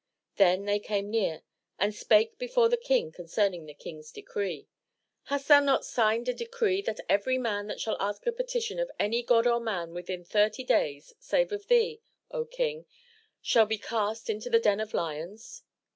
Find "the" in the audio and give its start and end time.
2.69-2.75, 3.67-3.75, 14.49-14.59